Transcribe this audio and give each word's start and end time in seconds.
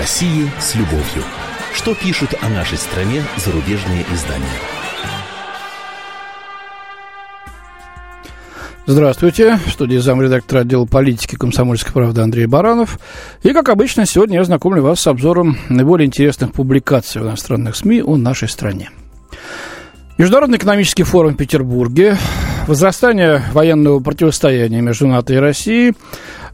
России 0.00 0.50
с 0.58 0.74
любовью. 0.76 1.22
Что 1.74 1.94
пишут 1.94 2.30
о 2.40 2.48
нашей 2.48 2.78
стране 2.78 3.22
зарубежные 3.36 4.06
издания? 4.10 4.46
Здравствуйте. 8.86 9.58
В 9.66 9.70
студии 9.70 9.98
замредактора 9.98 10.60
отдела 10.60 10.86
политики 10.86 11.36
комсомольской 11.36 11.92
правды 11.92 12.22
Андрей 12.22 12.46
Баранов. 12.46 12.98
И, 13.42 13.52
как 13.52 13.68
обычно, 13.68 14.06
сегодня 14.06 14.38
я 14.38 14.44
знакомлю 14.44 14.82
вас 14.82 15.00
с 15.00 15.06
обзором 15.06 15.58
наиболее 15.68 16.06
интересных 16.06 16.54
публикаций 16.54 17.20
в 17.20 17.26
иностранных 17.26 17.76
СМИ 17.76 18.00
о 18.00 18.16
нашей 18.16 18.48
стране. 18.48 18.88
Международный 20.16 20.56
экономический 20.56 21.02
форум 21.02 21.34
в 21.34 21.36
Петербурге, 21.36 22.16
возрастание 22.66 23.42
военного 23.52 24.00
противостояния 24.00 24.80
между 24.80 25.06
НАТО 25.08 25.34
и 25.34 25.36
Россией, 25.36 25.92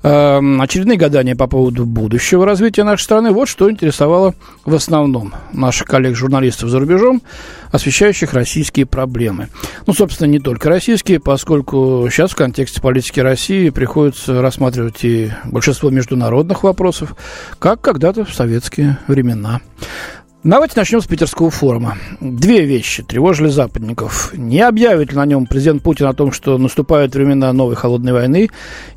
очередные 0.07 0.96
гадания 0.96 1.34
по 1.34 1.48
поводу 1.48 1.84
будущего 1.84 2.46
развития 2.46 2.84
нашей 2.84 3.02
страны. 3.02 3.33
Вот 3.33 3.48
что 3.48 3.69
интересовало 3.69 4.34
в 4.65 4.73
основном 4.73 5.34
наших 5.52 5.88
коллег-журналистов 5.88 6.70
за 6.70 6.79
рубежом, 6.79 7.23
освещающих 7.73 8.32
российские 8.32 8.87
проблемы. 8.87 9.48
Ну, 9.87 9.92
собственно, 9.95 10.29
не 10.29 10.38
только 10.38 10.69
российские, 10.69 11.19
поскольку 11.19 12.06
сейчас 12.10 12.30
в 12.30 12.37
контексте 12.37 12.80
политики 12.80 13.19
России 13.19 13.70
приходится 13.70 14.41
рассматривать 14.41 15.02
и 15.02 15.32
большинство 15.45 15.91
международных 15.91 16.62
вопросов, 16.62 17.16
как 17.59 17.80
когда-то 17.80 18.24
в 18.24 18.32
советские 18.32 18.98
времена. 19.09 19.60
Давайте 20.46 20.74
начнем 20.77 21.00
с 21.00 21.06
Питерского 21.09 21.50
форума. 21.50 21.98
Две 22.20 22.64
вещи 22.64 23.02
тревожили 23.02 23.48
западников. 23.48 24.32
Не 24.32 24.60
объявит 24.60 25.10
ли 25.10 25.16
на 25.16 25.27
нем 25.27 25.45
президент 25.45 25.82
Путин 25.82 26.06
о 26.06 26.14
том, 26.14 26.30
что 26.30 26.56
наступают 26.56 27.16
времена 27.16 27.52
новой 27.52 27.74
холодной 27.74 28.12
войны, 28.12 28.51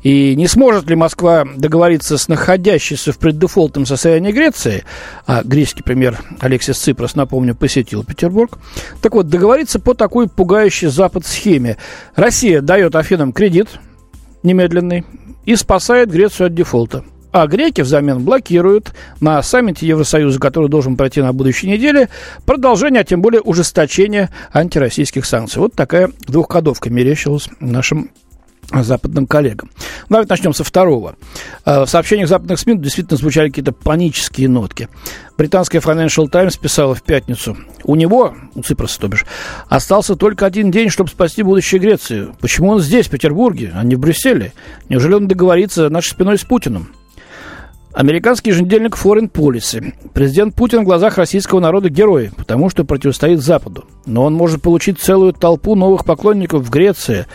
и 0.04 0.36
не 0.36 0.46
сможет 0.46 0.88
ли 0.88 0.94
Москва 0.94 1.44
договориться 1.56 2.18
с 2.18 2.28
находящейся 2.28 3.10
в 3.10 3.18
преддефолтном 3.18 3.84
состоянии 3.84 4.30
Греции, 4.30 4.84
а 5.26 5.42
греческий 5.42 5.82
премьер 5.82 6.20
Алексис 6.38 6.78
Ципрос, 6.78 7.16
напомню, 7.16 7.56
посетил 7.56 8.04
Петербург, 8.04 8.56
так 9.02 9.16
вот, 9.16 9.26
договориться 9.26 9.80
по 9.80 9.94
такой 9.94 10.28
пугающей 10.28 10.86
Запад 10.86 11.26
схеме. 11.26 11.78
Россия 12.14 12.60
дает 12.60 12.94
Афинам 12.94 13.32
кредит 13.32 13.66
немедленный 14.44 15.04
и 15.46 15.56
спасает 15.56 16.12
Грецию 16.12 16.46
от 16.46 16.54
дефолта 16.54 17.02
а 17.32 17.46
греки 17.46 17.80
взамен 17.80 18.24
блокируют 18.24 18.92
на 19.20 19.42
саммите 19.42 19.86
Евросоюза, 19.86 20.38
который 20.38 20.68
должен 20.68 20.96
пройти 20.96 21.20
на 21.22 21.32
будущей 21.32 21.68
неделе, 21.68 22.08
продолжение, 22.46 23.02
а 23.02 23.04
тем 23.04 23.22
более 23.22 23.40
ужесточение 23.40 24.30
антироссийских 24.52 25.24
санкций. 25.24 25.60
Вот 25.60 25.74
такая 25.74 26.10
двухходовка 26.26 26.90
мерещилась 26.90 27.48
нашим 27.60 28.10
западным 28.72 29.26
коллегам. 29.26 29.70
Давайте 30.08 30.32
начнем 30.32 30.54
со 30.54 30.64
второго. 30.64 31.16
Э, 31.64 31.84
в 31.84 31.88
сообщениях 31.88 32.28
западных 32.28 32.58
СМИ 32.58 32.78
действительно 32.78 33.16
звучали 33.16 33.48
какие-то 33.48 33.72
панические 33.72 34.48
нотки. 34.48 34.88
Британская 35.36 35.78
Financial 35.78 36.28
Times 36.28 36.56
писала 36.56 36.94
в 36.94 37.02
пятницу. 37.02 37.56
У 37.84 37.96
него, 37.96 38.34
у 38.54 38.62
Ципроса, 38.62 39.00
то 39.00 39.08
бишь, 39.08 39.26
остался 39.68 40.14
только 40.14 40.46
один 40.46 40.70
день, 40.70 40.90
чтобы 40.90 41.10
спасти 41.10 41.42
будущее 41.42 41.80
Греции. 41.80 42.28
Почему 42.40 42.70
он 42.70 42.80
здесь, 42.80 43.08
в 43.08 43.10
Петербурге, 43.10 43.72
а 43.74 43.82
не 43.82 43.96
в 43.96 43.98
Брюсселе? 43.98 44.52
Неужели 44.88 45.14
он 45.14 45.26
договорится 45.26 45.88
нашей 45.88 46.10
спиной 46.10 46.38
с 46.38 46.44
Путиным? 46.44 46.92
Американский 47.92 48.50
еженедельник 48.50 48.96
Foreign 48.96 49.30
Policy. 49.30 49.92
Президент 50.14 50.54
Путин 50.54 50.82
в 50.82 50.84
глазах 50.84 51.18
российского 51.18 51.58
народа 51.58 51.88
герой, 51.88 52.30
потому 52.36 52.70
что 52.70 52.84
противостоит 52.84 53.40
Западу. 53.40 53.84
Но 54.06 54.24
он 54.24 54.34
может 54.34 54.62
получить 54.62 55.00
целую 55.00 55.32
толпу 55.32 55.74
новых 55.74 56.04
поклонников 56.04 56.64
в 56.64 56.70
Греции, 56.70 57.26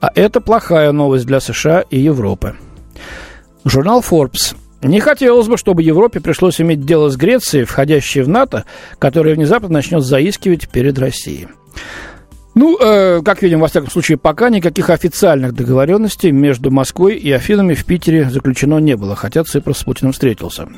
а 0.00 0.10
это 0.14 0.40
плохая 0.40 0.92
новость 0.92 1.26
для 1.26 1.40
США 1.40 1.80
и 1.80 1.98
Европы. 1.98 2.54
Журнал 3.64 4.04
Forbes. 4.08 4.54
Не 4.82 5.00
хотелось 5.00 5.48
бы, 5.48 5.56
чтобы 5.56 5.82
Европе 5.82 6.20
пришлось 6.20 6.60
иметь 6.60 6.84
дело 6.84 7.08
с 7.08 7.16
Грецией, 7.16 7.64
входящей 7.64 8.22
в 8.22 8.28
НАТО, 8.28 8.66
которая 8.98 9.34
внезапно 9.34 9.68
начнет 9.68 10.04
заискивать 10.04 10.68
перед 10.68 10.98
Россией. 10.98 11.48
Ну, 12.54 12.78
э, 12.78 13.20
как 13.22 13.42
видим, 13.42 13.60
во 13.60 13.66
всяком 13.66 13.90
случае, 13.90 14.16
пока 14.16 14.48
никаких 14.48 14.90
официальных 14.90 15.54
договоренностей 15.54 16.30
между 16.30 16.70
Москвой 16.70 17.16
и 17.16 17.32
Афинами 17.32 17.74
в 17.74 17.84
Питере 17.84 18.30
заключено 18.30 18.78
не 18.78 18.96
было, 18.96 19.16
хотя 19.16 19.42
Ципрос 19.42 19.78
с 19.78 19.84
Путиным 19.84 20.12
встретился. 20.12 20.68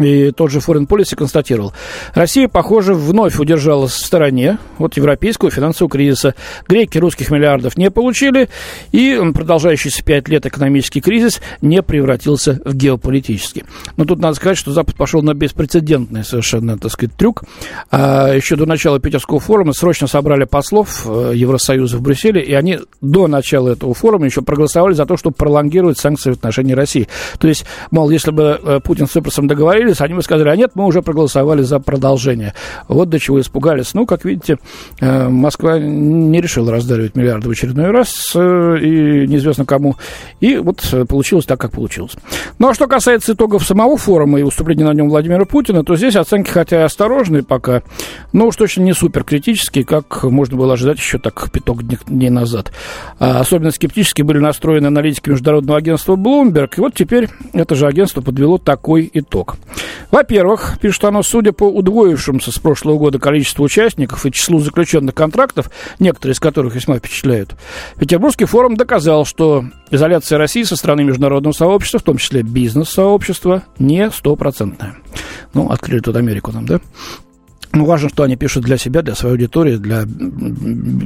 И 0.00 0.30
тот 0.30 0.50
же 0.50 0.58
Foreign 0.58 0.86
Policy 0.86 1.16
констатировал, 1.16 1.72
Россия, 2.14 2.48
похоже, 2.48 2.94
вновь 2.94 3.38
удержалась 3.38 3.92
в 3.92 4.04
стороне 4.04 4.58
от 4.78 4.96
европейского 4.96 5.50
финансового 5.50 5.90
кризиса. 5.90 6.34
Греки 6.68 6.98
русских 6.98 7.30
миллиардов 7.30 7.78
не 7.78 7.90
получили, 7.90 8.48
и 8.92 9.18
продолжающийся 9.34 10.04
пять 10.04 10.28
лет 10.28 10.44
экономический 10.44 11.00
кризис 11.00 11.40
не 11.62 11.82
превратился 11.82 12.60
в 12.64 12.74
геополитический. 12.74 13.64
Но 13.96 14.04
тут 14.04 14.18
надо 14.18 14.34
сказать, 14.34 14.58
что 14.58 14.72
Запад 14.72 14.96
пошел 14.96 15.22
на 15.22 15.32
беспрецедентный 15.32 16.24
совершенно, 16.24 16.78
так 16.78 16.90
сказать, 16.92 17.14
трюк. 17.16 17.44
А 17.90 18.34
еще 18.34 18.56
до 18.56 18.66
начала 18.66 19.00
Питерского 19.00 19.40
форума 19.40 19.72
срочно 19.72 20.06
собрали 20.06 20.44
послов 20.44 21.06
э, 21.06 21.32
Евросоюза 21.34 21.96
в 21.96 22.02
Брюсселе, 22.02 22.42
и 22.42 22.52
они 22.52 22.80
до 23.00 23.28
начала 23.28 23.70
этого 23.70 23.94
форума 23.94 24.26
еще 24.26 24.42
проголосовали 24.42 24.94
за 24.94 25.06
то, 25.06 25.16
чтобы 25.16 25.36
пролонгировать 25.36 25.98
санкции 25.98 26.30
в 26.30 26.34
отношении 26.34 26.74
России. 26.74 27.08
То 27.38 27.48
есть, 27.48 27.64
мол, 27.90 28.10
если 28.10 28.30
бы 28.30 28.60
э, 28.62 28.80
Путин 28.82 29.06
с 29.06 29.12
Ципросом 29.12 29.46
договорились, 29.46 29.85
договорились, 29.86 30.00
они 30.00 30.14
бы 30.14 30.22
сказали, 30.22 30.48
а 30.48 30.56
нет, 30.56 30.72
мы 30.74 30.84
уже 30.84 31.02
проголосовали 31.02 31.62
за 31.62 31.80
продолжение. 31.80 32.54
Вот 32.88 33.08
до 33.08 33.18
чего 33.18 33.40
испугались. 33.40 33.94
Ну, 33.94 34.06
как 34.06 34.24
видите, 34.24 34.58
э, 35.00 35.28
Москва 35.28 35.78
не 35.78 36.40
решила 36.40 36.72
раздаривать 36.72 37.14
миллиарды 37.14 37.48
в 37.48 37.50
очередной 37.50 37.90
раз, 37.90 38.32
э, 38.34 38.78
и 38.80 39.26
неизвестно 39.26 39.64
кому. 39.64 39.96
И 40.40 40.56
вот 40.56 40.82
получилось 41.08 41.46
так, 41.46 41.60
как 41.60 41.72
получилось. 41.72 42.16
Ну, 42.58 42.68
а 42.68 42.74
что 42.74 42.86
касается 42.86 43.32
итогов 43.32 43.64
самого 43.64 43.96
форума 43.96 44.40
и 44.40 44.42
выступления 44.42 44.84
на 44.84 44.92
нем 44.92 45.08
Владимира 45.08 45.44
Путина, 45.44 45.84
то 45.84 45.96
здесь 45.96 46.16
оценки, 46.16 46.50
хотя 46.50 46.80
и 46.80 46.84
осторожные 46.84 47.42
пока, 47.42 47.82
но 48.32 48.46
уж 48.46 48.56
точно 48.56 48.82
не 48.82 48.92
супер 48.92 49.24
критические, 49.24 49.84
как 49.84 50.24
можно 50.24 50.56
было 50.56 50.74
ожидать 50.74 50.98
еще 50.98 51.18
так 51.18 51.50
пяток 51.50 51.82
дней 51.84 52.30
назад. 52.30 52.72
А 53.18 53.40
особенно 53.40 53.70
скептически 53.70 54.22
были 54.22 54.38
настроены 54.38 54.86
аналитики 54.86 55.30
международного 55.30 55.78
агентства 55.78 56.16
Bloomberg, 56.16 56.74
и 56.76 56.80
вот 56.80 56.94
теперь 56.94 57.28
это 57.52 57.74
же 57.74 57.86
агентство 57.86 58.20
подвело 58.20 58.58
такой 58.58 59.10
итог. 59.12 59.56
Во-первых, 60.10 60.78
пишет 60.80 61.04
оно, 61.04 61.22
судя 61.22 61.52
по 61.52 61.64
удвоившемуся 61.64 62.52
с 62.52 62.58
прошлого 62.58 62.98
года 62.98 63.18
количеству 63.18 63.64
участников 63.64 64.24
и 64.24 64.32
числу 64.32 64.60
заключенных 64.60 65.14
контрактов, 65.14 65.70
некоторые 65.98 66.34
из 66.34 66.40
которых 66.40 66.74
весьма 66.74 66.98
впечатляют, 66.98 67.54
Петербургский 67.98 68.44
форум 68.44 68.76
доказал, 68.76 69.24
что 69.24 69.64
изоляция 69.90 70.38
России 70.38 70.62
со 70.62 70.76
стороны 70.76 71.04
международного 71.04 71.52
сообщества, 71.52 72.00
в 72.00 72.04
том 72.04 72.18
числе 72.18 72.42
бизнес-сообщества, 72.42 73.62
не 73.78 74.10
стопроцентная. 74.10 74.96
Ну, 75.54 75.70
открыли 75.70 76.00
тут 76.00 76.16
Америку 76.16 76.52
нам, 76.52 76.66
да? 76.66 76.80
Ну, 77.76 77.84
важно, 77.84 78.08
что 78.08 78.22
они 78.22 78.36
пишут 78.36 78.64
для 78.64 78.78
себя, 78.78 79.02
для 79.02 79.14
своей 79.14 79.34
аудитории, 79.34 79.76
для 79.76 80.04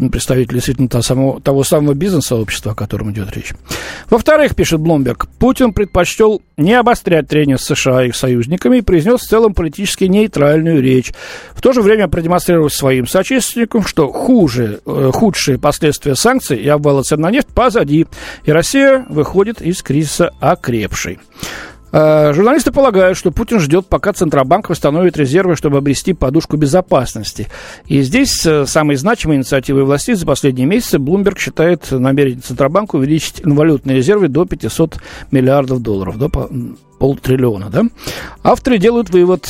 представителей 0.08 0.58
действительно 0.58 0.88
того 0.88 1.02
самого, 1.02 1.40
того 1.40 1.64
самого 1.64 1.94
бизнес-сообщества, 1.94 2.72
о 2.72 2.74
котором 2.76 3.10
идет 3.10 3.32
речь. 3.36 3.52
Во-вторых, 4.08 4.54
пишет 4.54 4.78
Блумберг, 4.78 5.26
Путин 5.40 5.72
предпочтел 5.72 6.42
не 6.56 6.74
обострять 6.74 7.26
трение 7.26 7.58
с 7.58 7.62
США 7.62 8.04
и 8.04 8.08
их 8.10 8.14
союзниками 8.14 8.76
и 8.76 8.82
произнес 8.82 9.22
в 9.22 9.28
целом 9.28 9.52
политически 9.52 10.04
нейтральную 10.04 10.80
речь. 10.80 11.12
В 11.54 11.60
то 11.60 11.72
же 11.72 11.82
время 11.82 12.06
продемонстрировав 12.06 12.72
своим 12.72 13.08
соотечественникам, 13.08 13.84
что 13.84 14.12
хуже, 14.12 14.78
э, 14.86 15.10
худшие 15.12 15.58
последствия 15.58 16.14
санкций 16.14 16.58
и 16.58 16.68
обвала 16.68 17.02
цен 17.02 17.20
на 17.20 17.32
нефть 17.32 17.48
позади, 17.48 18.06
и 18.44 18.52
Россия 18.52 19.04
выходит 19.08 19.60
из 19.60 19.82
кризиса 19.82 20.30
окрепшей. 20.38 21.18
Э, 21.92 22.32
журналисты 22.32 22.72
полагают, 22.72 23.18
что 23.18 23.30
Путин 23.30 23.60
ждет, 23.60 23.86
пока 23.86 24.12
Центробанк 24.12 24.68
восстановит 24.68 25.16
резервы, 25.16 25.56
чтобы 25.56 25.78
обрести 25.78 26.12
подушку 26.12 26.56
безопасности. 26.56 27.48
И 27.86 28.02
здесь 28.02 28.44
э, 28.46 28.66
самой 28.66 28.96
значимой 28.96 29.36
инициативой 29.36 29.84
властей 29.84 30.14
за 30.14 30.26
последние 30.26 30.66
месяцы 30.66 30.98
Блумберг 30.98 31.38
считает 31.38 31.90
намерение 31.90 32.40
Центробанка 32.40 32.96
увеличить 32.96 33.44
валютные 33.44 33.96
резервы 33.96 34.28
до 34.28 34.44
500 34.44 35.00
миллиардов 35.30 35.82
долларов, 35.82 36.18
до 36.18 36.28
полтриллиона. 36.98 37.70
Да? 37.70 37.82
Авторы 38.44 38.78
делают 38.78 39.10
вывод, 39.10 39.48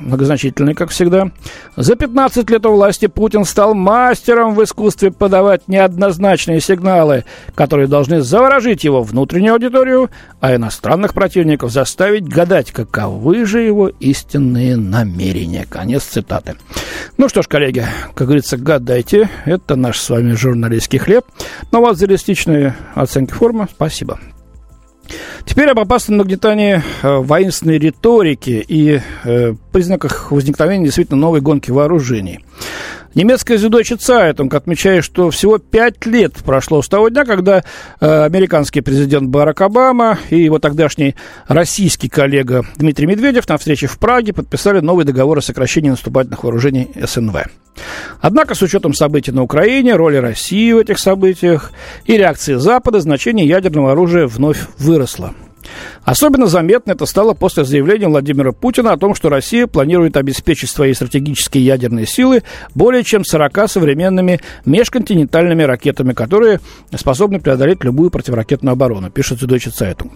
многозначительный, 0.00 0.74
как 0.74 0.90
всегда. 0.90 1.30
За 1.76 1.96
15 1.96 2.48
лет 2.50 2.66
у 2.66 2.72
власти 2.72 3.06
Путин 3.06 3.44
стал 3.44 3.74
мастером 3.74 4.54
в 4.54 4.62
искусстве 4.62 5.10
подавать 5.10 5.68
неоднозначные 5.68 6.60
сигналы, 6.60 7.24
которые 7.54 7.88
должны 7.88 8.22
заворожить 8.22 8.84
его 8.84 9.02
внутреннюю 9.02 9.54
аудиторию, 9.54 10.10
а 10.40 10.54
иностранных 10.54 11.14
противников 11.14 11.72
заставить 11.72 12.28
гадать, 12.28 12.72
каковы 12.72 13.44
же 13.44 13.60
его 13.60 13.88
истинные 13.88 14.76
намерения. 14.76 15.66
Конец 15.68 16.04
цитаты. 16.04 16.56
Ну 17.16 17.28
что 17.28 17.42
ж, 17.42 17.46
коллеги, 17.48 17.86
как 18.14 18.26
говорится, 18.26 18.56
гадайте. 18.56 19.28
Это 19.44 19.76
наш 19.76 19.98
с 19.98 20.10
вами 20.10 20.32
журналистский 20.32 20.98
хлеб. 20.98 21.24
Но 21.72 21.80
вас 21.80 21.98
за 21.98 22.06
реалистичные 22.06 22.76
оценки 22.94 23.32
формы. 23.32 23.68
Спасибо. 23.70 24.18
Теперь 25.48 25.70
об 25.70 25.80
опасном 25.80 26.18
нагнетании 26.18 26.82
э, 27.02 27.16
воинственной 27.16 27.78
риторики 27.78 28.62
и 28.68 29.00
э, 29.24 29.54
признаках 29.72 30.30
возникновения 30.30 30.84
действительно 30.84 31.18
новой 31.18 31.40
гонки 31.40 31.70
вооружений. 31.70 32.40
Немецкая 33.14 33.58
Süddeutsche 33.58 33.96
Zeitung 33.96 34.54
отмечает, 34.54 35.04
что 35.04 35.30
всего 35.30 35.58
пять 35.58 36.06
лет 36.06 36.34
прошло 36.44 36.82
с 36.82 36.88
того 36.88 37.08
дня, 37.08 37.24
когда 37.24 37.64
э, 38.00 38.24
американский 38.24 38.80
президент 38.80 39.28
Барак 39.28 39.60
Обама 39.60 40.18
и 40.30 40.38
его 40.40 40.58
тогдашний 40.58 41.14
российский 41.46 42.08
коллега 42.08 42.64
Дмитрий 42.76 43.06
Медведев 43.06 43.48
на 43.48 43.58
встрече 43.58 43.86
в 43.86 43.98
Праге 43.98 44.32
подписали 44.32 44.80
новый 44.80 45.04
договор 45.04 45.38
о 45.38 45.42
сокращении 45.42 45.90
наступательных 45.90 46.44
вооружений 46.44 46.90
СНВ. 46.94 47.36
Однако, 48.20 48.54
с 48.54 48.62
учетом 48.62 48.94
событий 48.94 49.32
на 49.32 49.42
Украине, 49.42 49.94
роли 49.96 50.16
России 50.16 50.72
в 50.72 50.78
этих 50.78 50.98
событиях 50.98 51.72
и 52.04 52.16
реакции 52.16 52.54
Запада, 52.54 53.00
значение 53.00 53.46
ядерного 53.46 53.92
оружия 53.92 54.26
вновь 54.26 54.60
выросло. 54.78 55.34
Особенно 56.04 56.46
заметно 56.46 56.92
это 56.92 57.06
стало 57.06 57.34
после 57.34 57.64
заявления 57.64 58.08
Владимира 58.08 58.52
Путина 58.52 58.92
о 58.92 58.96
том, 58.96 59.14
что 59.14 59.28
Россия 59.28 59.66
планирует 59.66 60.16
обеспечить 60.16 60.70
свои 60.70 60.94
стратегические 60.94 61.64
ядерные 61.64 62.06
силы 62.06 62.42
более 62.74 63.04
чем 63.04 63.24
40 63.24 63.70
современными 63.70 64.40
межконтинентальными 64.64 65.62
ракетами, 65.62 66.12
которые 66.12 66.60
способны 66.94 67.40
преодолеть 67.40 67.84
любую 67.84 68.10
противоракетную 68.10 68.72
оборону, 68.72 69.10
пишет 69.10 69.42
Süddeutsche 69.42 69.70
Zeitung. 69.70 70.10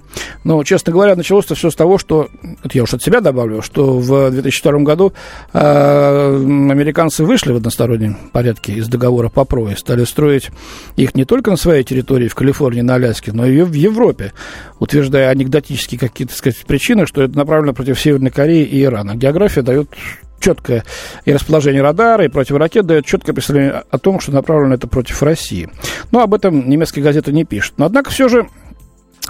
Но, 0.44 0.62
честно 0.64 0.92
говоря, 0.92 1.16
началось 1.16 1.44
это 1.46 1.54
все 1.54 1.70
с 1.70 1.74
того, 1.74 1.98
что, 1.98 2.28
это 2.62 2.76
я 2.76 2.82
уж 2.82 2.94
от 2.94 3.02
себя 3.02 3.20
добавлю, 3.20 3.62
что 3.62 3.98
в 3.98 4.30
2002 4.30 4.72
году 4.80 5.12
э, 5.52 6.36
американцы 6.36 7.24
вышли 7.24 7.52
в 7.52 7.56
одностороннем 7.56 8.16
порядке 8.32 8.72
из 8.74 8.88
договора 8.88 9.28
по 9.28 9.44
ПРО 9.44 9.70
и 9.70 9.76
стали 9.76 10.04
строить 10.04 10.50
их 10.96 11.14
не 11.14 11.24
только 11.24 11.50
на 11.50 11.56
своей 11.56 11.84
территории, 11.84 12.28
в 12.28 12.34
Калифорнии, 12.34 12.80
на 12.80 12.94
Аляске, 12.94 13.32
но 13.32 13.46
и 13.46 13.62
в 13.62 13.72
Европе, 13.72 14.32
утверждая 14.78 15.28
анекдотически 15.28 15.51
политические 15.52 15.98
какие-то, 15.98 16.34
сказать, 16.34 16.56
причины, 16.66 17.06
что 17.06 17.22
это 17.22 17.36
направлено 17.36 17.74
против 17.74 18.00
Северной 18.00 18.30
Кореи 18.30 18.64
и 18.64 18.82
Ирана. 18.82 19.14
География 19.14 19.62
дает 19.62 19.88
четкое 20.40 20.84
и 21.24 21.32
расположение 21.32 21.82
радара, 21.82 22.24
и 22.24 22.28
противоракет 22.28 22.86
дает 22.86 23.06
четкое 23.06 23.34
представление 23.34 23.84
о 23.88 23.98
том, 23.98 24.18
что 24.18 24.32
направлено 24.32 24.74
это 24.74 24.88
против 24.88 25.22
России. 25.22 25.68
Но 26.10 26.20
об 26.20 26.34
этом 26.34 26.68
немецкие 26.68 27.04
газеты 27.04 27.32
не 27.32 27.44
пишут. 27.44 27.74
Но, 27.76 27.84
однако, 27.84 28.10
все 28.10 28.28
же 28.28 28.48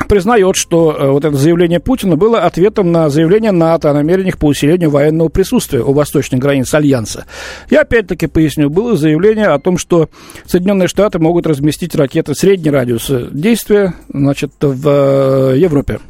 признает, 0.08 0.56
что 0.56 0.96
э, 0.98 1.10
вот 1.10 1.24
это 1.24 1.36
заявление 1.36 1.80
Путина 1.80 2.16
было 2.16 2.40
ответом 2.40 2.92
на 2.92 3.08
заявление 3.08 3.52
НАТО 3.52 3.90
о 3.90 3.94
намерениях 3.94 4.38
по 4.38 4.46
усилению 4.46 4.90
военного 4.90 5.28
присутствия 5.28 5.80
у 5.80 5.92
восточных 5.92 6.40
границ 6.40 6.72
Альянса. 6.74 7.26
И 7.70 7.76
опять-таки 7.76 8.26
поясню, 8.26 8.70
было 8.70 8.96
заявление 8.96 9.48
о 9.48 9.58
том, 9.58 9.78
что 9.78 10.08
Соединенные 10.46 10.88
Штаты 10.88 11.18
могут 11.18 11.46
разместить 11.46 11.94
ракеты 11.94 12.34
среднего 12.34 12.76
радиуса 12.76 13.28
действия 13.30 13.94
значит, 14.12 14.52
в 14.60 14.88
э, 14.88 15.58
Европе. 15.58 16.00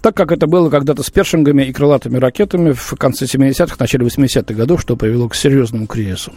Так 0.00 0.16
как 0.16 0.32
это 0.32 0.46
было 0.46 0.70
когда-то 0.70 1.02
с 1.02 1.10
першингами 1.10 1.64
и 1.64 1.72
крылатыми 1.72 2.16
ракетами 2.16 2.72
в 2.72 2.94
конце 2.98 3.26
70-х, 3.26 3.76
начале 3.78 4.06
80-х 4.06 4.54
годов, 4.54 4.80
что 4.80 4.96
привело 4.96 5.28
к 5.28 5.34
серьезному 5.34 5.86
кризису. 5.86 6.32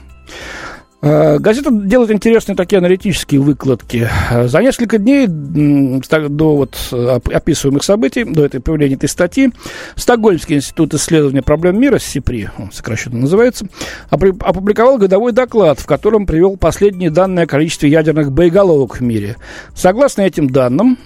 Э, 1.05 1.37
газета 1.37 1.69
делает 1.69 2.11
интересные 2.11 2.55
такие 2.55 2.77
аналитические 2.77 3.41
выкладки. 3.41 4.07
Э, 4.31 4.47
за 4.47 4.61
несколько 4.61 4.97
дней 4.97 5.27
до 5.27 6.55
вот 6.55 6.77
описываемых 6.93 7.83
событий, 7.83 8.23
до 8.23 8.45
этой 8.45 8.61
появления 8.61 8.95
этой 8.95 9.09
статьи, 9.09 9.51
Стокгольмский 9.97 10.55
институт 10.55 10.93
исследования 10.93 11.41
проблем 11.41 11.77
мира, 11.77 11.99
СИПРИ, 11.99 12.51
он 12.57 12.71
сокращенно 12.71 13.19
называется, 13.19 13.67
опубликовал 14.09 14.97
годовой 14.97 15.33
доклад, 15.33 15.77
в 15.77 15.85
котором 15.85 16.25
привел 16.25 16.55
последние 16.55 17.09
данные 17.09 17.43
о 17.43 17.47
количестве 17.47 17.89
ядерных 17.89 18.31
боеголовок 18.31 18.97
в 18.97 19.01
мире. 19.01 19.35
Согласно 19.75 20.21
этим 20.21 20.49
данным, 20.49 20.97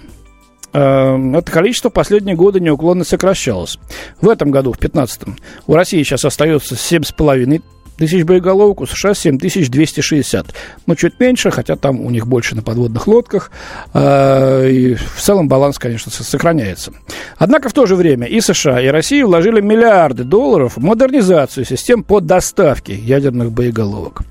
э, 0.74 1.38
это 1.38 1.50
количество 1.50 1.88
последние 1.88 2.36
годы 2.36 2.60
неуклонно 2.60 3.02
сокращалось. 3.02 3.80
В 4.20 4.28
этом 4.28 4.52
году, 4.52 4.72
в 4.72 4.78
2015, 4.78 5.22
у 5.66 5.74
России 5.74 6.04
сейчас 6.04 6.24
остается 6.24 6.76
7,5 6.76 7.62
тысяч 7.98 8.24
боеголовок, 8.24 8.80
у 8.80 8.86
США 8.86 9.12
7260. 9.14 10.46
Ну, 10.86 10.94
чуть 10.94 11.20
меньше, 11.20 11.50
хотя 11.50 11.76
там 11.76 12.00
у 12.00 12.10
них 12.10 12.26
больше 12.26 12.54
на 12.54 12.62
подводных 12.62 13.06
лодках. 13.06 13.50
Э, 13.92 14.70
и 14.70 14.94
в 14.94 15.20
целом 15.20 15.48
баланс, 15.48 15.78
конечно, 15.78 16.10
сохраняется. 16.10 16.92
Однако 17.36 17.68
в 17.68 17.72
то 17.72 17.86
же 17.86 17.96
время 17.96 18.26
и 18.26 18.40
США, 18.40 18.80
и 18.80 18.86
Россия 18.86 19.26
вложили 19.26 19.60
миллиарды 19.60 20.24
долларов 20.24 20.76
в 20.76 20.82
модернизацию 20.82 21.64
систем 21.66 22.02
по 22.02 22.20
доставке 22.20 22.94
ядерных 22.94 23.52
боеголовок. 23.52 24.22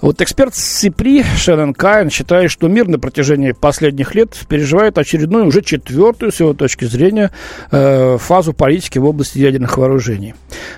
Вот 0.00 0.22
эксперт 0.22 0.54
СИПРИ 0.54 1.24
Шеннон 1.36 1.74
Кайн 1.74 2.08
считает, 2.08 2.50
что 2.50 2.68
мир 2.68 2.88
на 2.88 2.98
протяжении 2.98 3.52
последних 3.52 4.14
лет 4.14 4.34
переживает 4.48 4.96
очередную, 4.96 5.46
уже 5.46 5.60
четвертую, 5.60 6.32
с 6.32 6.40
его 6.40 6.54
точки 6.54 6.86
зрения, 6.86 7.30
э, 7.70 8.16
фазу 8.18 8.54
политики 8.54 8.98
в 8.98 9.04
области 9.04 9.38
ядерных 9.38 9.76
вооружений. 9.76 10.34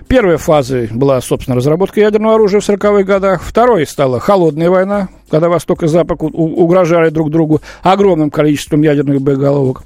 Первой 0.09 0.39
фазой 0.39 0.89
была, 0.91 1.21
собственно, 1.21 1.57
разработка 1.57 2.01
ядерного 2.01 2.35
оружия 2.35 2.61
в 2.61 2.69
40-х 2.69 3.05
годах. 3.05 3.43
Второй 3.45 3.87
стала 3.87 4.19
холодная 4.19 4.71
война, 4.71 5.09
когда 5.31 5.49
Восток 5.49 5.85
и 5.85 5.87
Запад 5.87 6.19
угрожали 6.21 7.11
друг 7.11 7.31
другу 7.31 7.61
огромным 7.83 8.31
количеством 8.31 8.83
ядерных 8.83 9.23
боеголовок. 9.23 9.85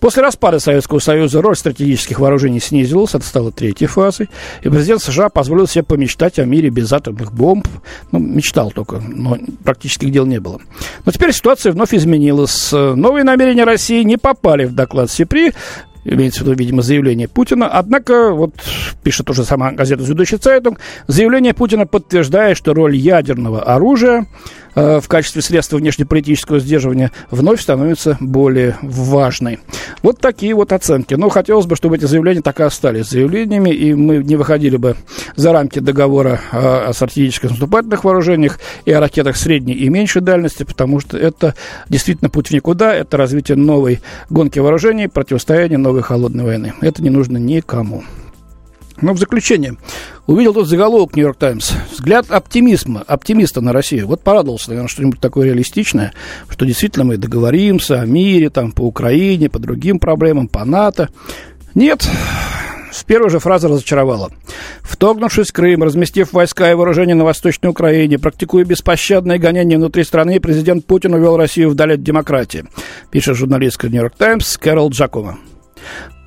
После 0.00 0.22
распада 0.22 0.58
Советского 0.58 0.98
Союза 0.98 1.42
роль 1.42 1.54
стратегических 1.54 2.18
вооружений 2.18 2.58
снизилась, 2.58 3.14
это 3.14 3.24
стало 3.24 3.52
третьей 3.52 3.86
фазой, 3.86 4.30
и 4.62 4.68
президент 4.68 5.02
США 5.02 5.28
позволил 5.28 5.66
себе 5.66 5.84
помечтать 5.84 6.38
о 6.38 6.46
мире 6.46 6.70
без 6.70 6.90
атомных 6.92 7.32
бомб. 7.32 7.68
Ну, 8.10 8.18
мечтал 8.18 8.70
только, 8.70 8.96
но 8.98 9.36
практических 9.62 10.10
дел 10.10 10.24
не 10.24 10.40
было. 10.40 10.58
Но 11.04 11.12
теперь 11.12 11.32
ситуация 11.32 11.72
вновь 11.72 11.92
изменилась. 11.92 12.72
Новые 12.72 13.24
намерения 13.24 13.64
России 13.64 14.02
не 14.02 14.16
попали 14.16 14.64
в 14.64 14.74
доклад 14.74 15.10
СИПРИ, 15.10 15.52
имеется 16.04 16.40
в 16.40 16.46
виду, 16.46 16.56
видимо, 16.56 16.80
заявление 16.80 17.28
Путина. 17.28 17.68
Однако, 17.68 18.30
вот 18.30 18.54
пишет 19.02 19.26
тоже 19.26 19.44
сама 19.44 19.72
газета 19.72 20.02
«Süddeutsche 20.02 20.36
Zeitung», 20.36 20.80
заявление 21.08 21.52
Путина 21.52 21.86
подтверждает, 21.86 22.56
что 22.56 22.72
роль 22.72 22.96
ядерного 22.96 23.62
оружия 23.62 24.26
в 24.74 25.02
качестве 25.08 25.42
средства 25.42 25.76
внешнеполитического 25.76 26.60
сдерживания 26.60 27.10
вновь 27.30 27.60
становится 27.60 28.16
более 28.20 28.76
важной. 28.82 29.58
Вот 30.02 30.18
такие 30.18 30.54
вот 30.54 30.72
оценки. 30.72 31.14
Но 31.14 31.28
хотелось 31.28 31.66
бы, 31.66 31.76
чтобы 31.76 31.96
эти 31.96 32.04
заявления 32.04 32.42
так 32.42 32.60
и 32.60 32.62
остались 32.62 33.08
заявлениями, 33.08 33.70
и 33.70 33.94
мы 33.94 34.18
не 34.18 34.36
выходили 34.36 34.76
бы 34.76 34.96
за 35.36 35.52
рамки 35.52 35.78
договора 35.78 36.40
о, 36.52 36.88
о 36.88 36.92
стратегических 36.92 37.50
наступательных 37.50 38.04
вооружениях 38.04 38.58
и 38.84 38.92
о 38.92 39.00
ракетах 39.00 39.36
средней 39.36 39.74
и 39.74 39.88
меньшей 39.88 40.22
дальности, 40.22 40.64
потому 40.64 41.00
что 41.00 41.18
это 41.18 41.54
действительно 41.88 42.30
путь 42.30 42.48
в 42.48 42.52
никуда, 42.52 42.94
это 42.94 43.16
развитие 43.16 43.56
новой 43.56 44.00
гонки 44.28 44.58
вооружений, 44.58 45.08
противостояние 45.08 45.78
новой 45.78 46.02
холодной 46.02 46.44
войны. 46.44 46.74
Это 46.80 47.02
не 47.02 47.10
нужно 47.10 47.36
никому. 47.36 48.04
Но 49.00 49.14
в 49.14 49.18
заключение, 49.18 49.76
увидел 50.26 50.52
тут 50.52 50.68
заголовок 50.68 51.16
«Нью-Йорк 51.16 51.38
Таймс». 51.38 51.72
Взгляд 51.92 52.30
оптимизма, 52.30 53.02
оптимиста 53.06 53.60
на 53.60 53.72
Россию. 53.72 54.06
Вот 54.06 54.22
порадовался, 54.22 54.70
наверное, 54.70 54.88
что-нибудь 54.88 55.20
такое 55.20 55.46
реалистичное, 55.46 56.12
что 56.48 56.66
действительно 56.66 57.04
мы 57.04 57.16
договоримся 57.16 58.00
о 58.00 58.06
мире, 58.06 58.50
там, 58.50 58.72
по 58.72 58.82
Украине, 58.82 59.48
по 59.48 59.58
другим 59.58 59.98
проблемам, 59.98 60.48
по 60.48 60.64
НАТО. 60.64 61.08
Нет, 61.74 62.06
с 62.92 63.04
первой 63.04 63.30
же 63.30 63.38
фразы 63.38 63.68
разочаровала. 63.68 64.30
Вторгнувшись 64.82 65.48
в 65.48 65.52
Крым, 65.52 65.82
разместив 65.82 66.32
войска 66.32 66.70
и 66.70 66.74
вооружения 66.74 67.14
на 67.14 67.24
Восточной 67.24 67.70
Украине, 67.70 68.18
практикуя 68.18 68.64
беспощадное 68.64 69.38
гонение 69.38 69.78
внутри 69.78 70.04
страны, 70.04 70.40
президент 70.40 70.84
Путин 70.84 71.14
увел 71.14 71.36
Россию 71.36 71.70
вдаль 71.70 71.94
от 71.94 72.02
демократии, 72.02 72.66
пишет 73.10 73.36
журналистка 73.36 73.88
«Нью-Йорк 73.88 74.14
Таймс» 74.16 74.58
Кэрол 74.58 74.90
Джакома. 74.90 75.38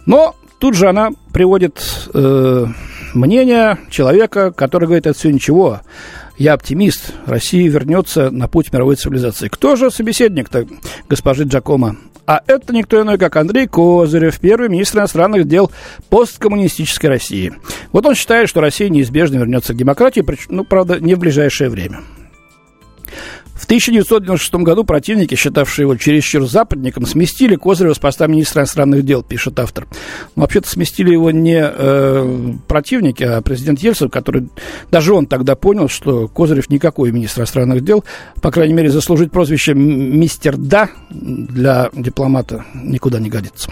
Но 0.06 0.36
Тут 0.63 0.75
же 0.75 0.88
она 0.88 1.10
приводит 1.34 1.84
э, 2.13 2.65
мнение 3.13 3.79
человека, 3.89 4.53
который 4.53 4.86
говорит, 4.86 5.05
это 5.05 5.20
все 5.20 5.29
ничего, 5.29 5.82
я 6.38 6.53
оптимист, 6.53 7.12
Россия 7.25 7.70
вернется 7.70 8.32
на 8.32 8.48
путь 8.48 8.72
мировой 8.72 8.96
цивилизации. 8.96 9.50
Кто 9.50 9.75
же 9.75 9.91
собеседник-то 9.91 10.65
госпожи 11.10 11.43
Джакома? 11.43 11.98
А 12.25 12.41
это 12.48 12.74
никто 12.74 13.01
иной, 13.01 13.17
как 13.17 13.36
Андрей 13.36 13.67
Козырев, 13.67 14.39
первый 14.39 14.70
министр 14.70 15.00
иностранных 15.00 15.50
дел 15.50 15.70
посткоммунистической 16.10 17.10
России. 17.10 17.51
Вот 17.91 18.05
он 18.05 18.15
считает, 18.15 18.48
что 18.48 18.62
Россия 18.62 18.88
неизбежно 18.88 19.36
вернется 19.39 19.74
к 19.74 19.75
демократии, 19.75 20.24
ну, 20.48 20.63
правда, 20.63 20.98
не 20.98 21.15
в 21.15 21.20
ближайшее 21.20 21.70
время. 21.70 22.00
В 23.74 23.75
1996 23.75 24.53
году 24.63 24.84
противники, 24.84 25.34
считавшие 25.34 25.86
его 25.86 25.96
чересчур 25.96 26.48
западником, 26.48 27.08
сместили 27.08 27.56
Козырева 27.56 27.96
с 27.96 27.98
поста 27.98 28.27
министра 28.27 28.62
иностранных 28.62 29.03
дел, 29.03 29.24
пишет 29.24 29.60
автор. 29.60 29.88
Но 30.36 30.44
вообще-то 30.44 30.70
сместили 30.70 31.12
его 31.12 31.32
не 31.32 31.60
э, 31.60 32.53
противники, 32.68 33.24
а 33.24 33.42
президент 33.42 33.80
Ельцин, 33.80 34.12
который 34.12 34.48
даже 34.92 35.15
он 35.15 35.25
тогда 35.25 35.56
понял, 35.56 35.89
что 35.89 36.27
Козырев 36.27 36.70
никакой 36.70 37.12
министр 37.12 37.42
иностранных 37.42 37.84
дел, 37.84 38.03
по 38.44 38.51
крайней 38.51 38.75
мере, 38.75 38.92
заслужить 38.92 39.32
прозвище 39.32 39.74
«мистер 39.74 40.56
Да» 40.56 40.92
для 41.10 41.89
дипломата 41.94 42.65
никуда 42.75 43.20
не 43.20 43.32
годится. 43.32 43.72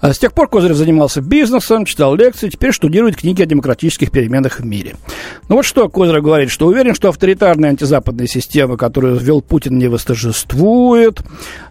А 0.00 0.12
с 0.14 0.18
тех 0.18 0.32
пор 0.32 0.48
Козырев 0.48 0.76
занимался 0.76 1.20
бизнесом, 1.20 1.84
читал 1.84 2.14
лекции, 2.14 2.48
теперь 2.48 2.72
штудирует 2.72 3.16
книги 3.16 3.42
о 3.42 3.46
демократических 3.46 4.10
переменах 4.10 4.60
в 4.60 4.64
мире. 4.64 4.96
Ну 5.48 5.56
вот 5.56 5.64
что 5.64 5.88
Козырев 5.88 6.22
говорит, 6.22 6.50
что 6.50 6.66
уверен, 6.66 6.94
что 6.94 7.08
авторитарная 7.10 7.70
антизападная 7.70 8.26
система, 8.26 8.76
которую 8.76 9.16
ввел 9.16 9.42
Путин, 9.42 9.78
не 9.78 9.88
восторжествует. 9.88 11.20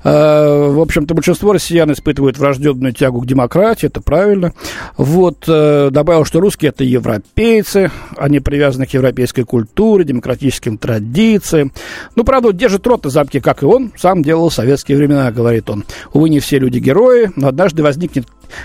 А, 0.03 0.69
в 0.69 0.79
общем-то, 0.79 1.13
большинство 1.15 1.53
россиян 1.53 1.91
испытывают 1.91 2.37
врожденную 2.37 2.93
тягу 2.93 3.21
к 3.21 3.25
демократии, 3.25 3.87
это 3.87 4.01
правильно. 4.01 4.53
Вот, 4.97 5.45
э, 5.47 5.89
добавил, 5.91 6.23
что 6.25 6.39
русские 6.39 6.69
это 6.69 6.83
европейцы, 6.83 7.91
они 8.15 8.39
привязаны 8.39 8.85
к 8.85 8.93
европейской 8.93 9.43
культуре, 9.43 10.03
демократическим 10.03 10.77
традициям. 10.77 11.71
Ну, 12.15 12.23
правда, 12.23 12.53
держит 12.53 12.85
рот 12.85 13.05
на 13.05 13.09
замке, 13.09 13.41
как 13.41 13.63
и 13.63 13.65
он 13.65 13.91
сам 13.97 14.21
делал 14.21 14.49
в 14.49 14.53
советские 14.53 14.97
времена, 14.97 15.31
говорит 15.31 15.69
он. 15.69 15.85
Увы, 16.13 16.29
не 16.29 16.39
все 16.39 16.59
люди 16.59 16.77
герои, 16.79 17.31
но 17.35 17.47
однажды 17.47 17.81
возникнет 17.81 18.18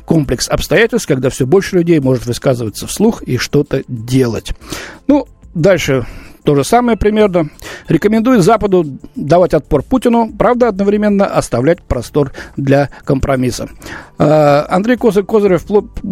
комплекс 0.04 0.48
обстоятельств, 0.48 1.08
когда 1.08 1.30
все 1.30 1.46
больше 1.46 1.76
людей 1.76 2.00
может 2.00 2.26
высказываться 2.26 2.86
вслух 2.86 3.22
и 3.22 3.36
что-то 3.36 3.82
делать. 3.88 4.52
Ну, 5.06 5.26
дальше 5.54 6.06
то 6.44 6.54
же 6.54 6.62
самое 6.62 6.98
примерно. 6.98 7.48
Рекомендует 7.88 8.42
Западу 8.42 8.84
давать 9.16 9.54
отпор 9.54 9.82
Путину, 9.82 10.30
правда, 10.38 10.68
одновременно 10.68 11.24
оставлять 11.24 11.82
простор 11.82 12.32
для 12.56 12.90
компромисса. 13.04 13.70
А, 14.18 14.66
Андрей 14.68 14.96
Козырев 14.96 15.64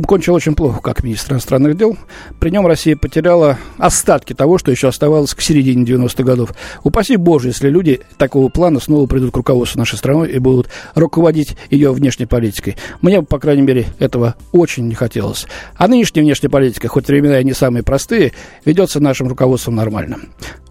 кончил 0.06 0.34
очень 0.34 0.54
плохо 0.54 0.80
как 0.80 1.04
министр 1.04 1.34
иностранных 1.34 1.76
дел. 1.76 1.98
При 2.40 2.50
нем 2.50 2.66
Россия 2.66 2.96
потеряла 2.96 3.58
остатки 3.76 4.32
того, 4.32 4.56
что 4.56 4.70
еще 4.70 4.88
оставалось 4.88 5.34
к 5.34 5.42
середине 5.42 5.84
90-х 5.84 6.22
годов. 6.22 6.54
Упаси 6.82 7.16
Боже, 7.16 7.48
если 7.48 7.68
люди 7.68 8.00
такого 8.16 8.48
плана 8.48 8.80
снова 8.80 9.06
придут 9.06 9.32
к 9.32 9.36
руководству 9.36 9.78
нашей 9.78 9.98
страной 9.98 10.30
и 10.30 10.38
будут 10.38 10.68
руководить 10.94 11.56
ее 11.68 11.92
внешней 11.92 12.26
политикой. 12.26 12.76
Мне, 13.02 13.22
по 13.22 13.38
крайней 13.38 13.62
мере, 13.62 13.86
этого 13.98 14.34
очень 14.52 14.88
не 14.88 14.94
хотелось. 14.94 15.46
А 15.76 15.88
нынешняя 15.88 16.24
внешняя 16.24 16.48
политика, 16.48 16.88
хоть 16.88 17.06
времена 17.06 17.38
и 17.38 17.44
не 17.44 17.52
самые 17.52 17.82
простые, 17.82 18.32
ведется 18.64 18.98
нашим 18.98 19.28
руководством 19.28 19.74
нормально. 19.74 20.21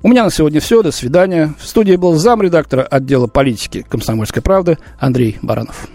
У 0.03 0.07
меня 0.07 0.23
на 0.23 0.31
сегодня 0.31 0.59
все. 0.59 0.81
До 0.81 0.91
свидания. 0.91 1.53
В 1.59 1.67
студии 1.67 1.95
был 1.95 2.13
замредактора 2.15 2.81
отдела 2.83 3.27
политики 3.27 3.85
«Комсомольской 3.87 4.41
правды» 4.41 4.77
Андрей 4.99 5.37
Баранов. 5.41 5.87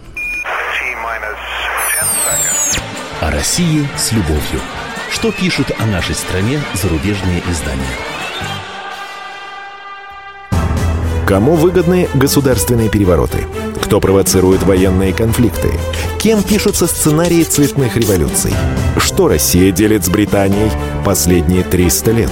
О 3.19 3.31
России 3.31 3.87
с 3.97 4.11
любовью. 4.11 4.61
Что 5.11 5.31
пишут 5.31 5.71
о 5.79 5.85
нашей 5.85 6.15
стране 6.15 6.59
зарубежные 6.73 7.41
издания? 7.49 7.83
Кому 11.25 11.55
выгодны 11.55 12.07
государственные 12.13 12.89
перевороты? 12.89 13.45
Кто 13.81 13.99
провоцирует 13.99 14.63
военные 14.63 15.13
конфликты? 15.13 15.71
Кем 16.19 16.41
пишутся 16.41 16.87
сценарии 16.87 17.43
цветных 17.43 17.97
революций? 17.97 18.53
Что 18.97 19.27
Россия 19.27 19.71
делит 19.71 20.05
с 20.05 20.09
Британией 20.09 20.71
последние 21.03 21.63
300 21.63 22.11
лет? 22.11 22.31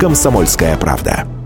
«Комсомольская 0.00 0.78
правда». 0.78 1.39